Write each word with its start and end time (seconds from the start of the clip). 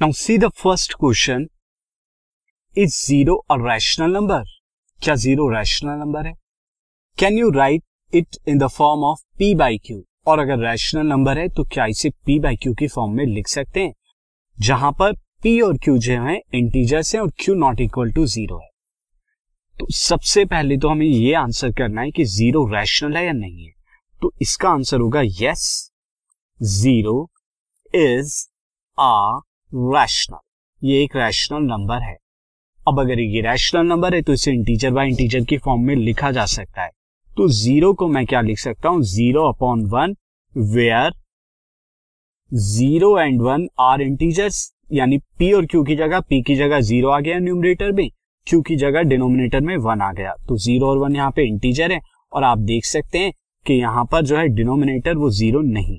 Now 0.00 0.12
see 0.12 0.36
the 0.38 0.48
first 0.54 0.92
question 0.92 1.46
is 2.76 2.94
zero 2.96 3.34
a 3.50 3.54
rational 3.58 4.10
number 4.12 4.42
क्या 5.00 5.14
zero 5.14 5.48
rational 5.50 5.98
number 5.98 6.26
है? 6.26 6.32
Can 7.18 7.38
you 7.38 7.50
write 7.50 7.82
it 8.12 8.36
in 8.48 8.58
the 8.58 8.66
form 8.68 9.04
of 9.04 9.20
P 9.38 9.54
by 9.54 9.78
Q 9.78 10.02
और 10.26 10.38
अगर 10.38 10.58
rational 10.58 11.06
number 11.06 11.38
है 11.38 11.48
तो 11.48 11.64
क्या 11.64 11.86
इसे 11.86 12.10
P 12.26 12.38
by 12.40 12.56
Q 12.56 12.74
की 12.74 12.88
form 12.88 13.14
में 13.16 13.24
लिख 13.26 13.48
सकते 13.48 13.84
हैं? 13.84 13.94
जहाँ 14.58 14.92
पर 14.92 15.12
पी 15.42 15.60
और 15.60 15.78
क्यू 15.84 15.96
जो 15.98 16.20
है 16.24 16.36
इंटीजर्स 16.54 17.14
हैं 17.14 17.22
और 17.22 17.30
Q 17.38 17.54
not 17.54 17.80
equal 17.80 18.12
to 18.12 18.26
zero 18.26 18.58
है। 18.58 18.68
तो 19.76 19.86
सबसे 19.94 20.44
पहले 20.44 20.78
तो 20.78 20.88
हमें 20.88 21.06
ये 21.06 21.34
आंसर 21.36 21.72
करना 21.78 22.02
है 22.02 22.10
कि 22.10 22.24
ज़ीरो 22.36 22.66
रैशनल 22.74 23.16
है 23.16 23.24
या 23.26 23.32
नहीं 23.32 23.66
है। 23.66 23.72
तो 24.20 24.32
इसका 24.42 24.68
आंसर 24.68 25.00
होगा 25.00 25.22
yes 25.42 25.90
zero 26.60 27.18
is 27.94 28.38
a 28.98 29.38
rational 29.76 30.38
ये 30.82 31.02
एक 31.02 31.16
रैशनल 31.16 31.62
नंबर 31.64 32.02
है. 32.02 32.16
अब 32.80 33.00
अगर 33.00 33.20
ये 33.20 33.40
रैशनल 33.42 33.86
नंबर 33.86 34.14
है 34.14 34.20
तो 34.22 34.32
इसे 34.32 34.52
इंटीजर 34.52 34.90
बाय 34.90 35.08
इंटीजर 35.08 35.44
की 35.44 35.58
फॉर्म 35.58 35.82
में 35.86 35.94
लिखा 35.96 36.30
जा 36.30 36.44
सकता 36.46 36.82
है. 36.82 36.90
तो 37.30 37.48
ज़ीरो 37.50 37.92
को 37.94 38.08
मैं 38.08 38.24
क्या 38.26 38.40
लिख 38.40 38.58
सकता 38.58 38.88
हूँ? 38.88 39.02
Zero 39.04 39.42
upon 39.44 39.84
one 39.86 40.14
where 40.54 41.12
zero 42.50 43.18
and 43.18 43.42
one 43.42 43.68
are 43.80 44.02
integers 44.02 44.70
यानी 44.92 45.18
पी 45.38 45.52
और 45.52 45.66
क्यू 45.66 45.82
की 45.84 45.96
जगह 45.96 46.20
पी 46.20 46.40
की 46.42 46.54
जगह 46.56 46.80
ज़ीरो 46.82 47.08
आ 47.08 47.18
गया 47.20 47.38
न्यूमरेटर 47.38 47.92
में 47.92 48.08
क्यू 48.46 48.60
की 48.62 48.76
जगह 48.76 49.02
डिनोमिनेटर 49.02 49.60
में 49.60 49.76
वन 49.78 50.00
आ 50.00 50.12
गया. 50.12 50.34
तो 50.48 50.56
ज़ीरो 50.58 50.88
और 50.88 50.98
वन 50.98 51.16
यहाँ 51.16 51.30
पे 51.30 51.46
इंटीजर 51.48 51.92
है, 51.92 52.00
और 52.32 52.44
आप 52.44 52.58
देख 52.60 52.84
सकते 52.84 53.18
हैं 53.18 53.32
कि 53.66 53.74
यहाँ 53.74 54.04
पर 54.04 54.24
जो 54.24 54.36
है 54.36 54.46
डिनोमिनेटर 54.48 55.16
वो 55.16 55.30
ज़ीरो 55.32 55.60
नहीं 55.62 55.98